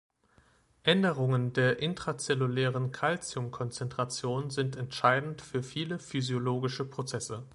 Änderungen 0.81 1.53
der 1.53 1.79
intrazellulären 1.79 2.91
Calciumkonzentration 2.91 4.49
sind 4.49 4.75
entscheidend 4.75 5.43
für 5.43 5.61
viele 5.61 5.99
physiologische 5.99 6.85
Prozesse. 6.85 7.45